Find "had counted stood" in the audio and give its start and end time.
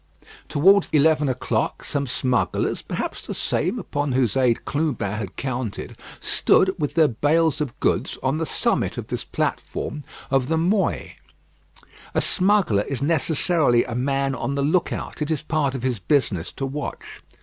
5.11-6.73